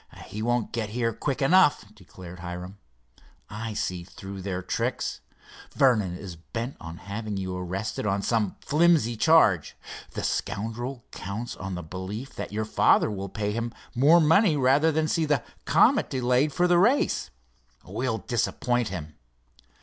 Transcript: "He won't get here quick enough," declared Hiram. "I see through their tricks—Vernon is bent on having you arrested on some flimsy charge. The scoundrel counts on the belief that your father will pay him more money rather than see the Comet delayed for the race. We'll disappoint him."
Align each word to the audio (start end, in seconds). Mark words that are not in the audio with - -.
"He 0.25 0.41
won't 0.41 0.71
get 0.71 0.89
here 0.89 1.13
quick 1.13 1.43
enough," 1.43 1.85
declared 1.93 2.39
Hiram. 2.39 2.79
"I 3.51 3.75
see 3.75 4.03
through 4.03 4.41
their 4.41 4.63
tricks—Vernon 4.63 6.17
is 6.17 6.35
bent 6.35 6.75
on 6.81 6.97
having 6.97 7.37
you 7.37 7.55
arrested 7.55 8.07
on 8.07 8.23
some 8.23 8.55
flimsy 8.61 9.15
charge. 9.15 9.77
The 10.13 10.23
scoundrel 10.23 11.05
counts 11.11 11.55
on 11.55 11.75
the 11.75 11.83
belief 11.83 12.33
that 12.33 12.51
your 12.51 12.65
father 12.65 13.11
will 13.11 13.29
pay 13.29 13.51
him 13.51 13.75
more 13.93 14.19
money 14.19 14.57
rather 14.57 14.91
than 14.91 15.07
see 15.07 15.25
the 15.25 15.43
Comet 15.65 16.09
delayed 16.09 16.51
for 16.51 16.67
the 16.67 16.79
race. 16.79 17.29
We'll 17.85 18.17
disappoint 18.17 18.87
him." 18.87 19.13